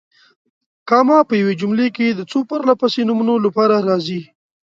[0.89, 4.21] کامه په یوې جملې کې د څو پرله پسې نومونو لپاره راځي.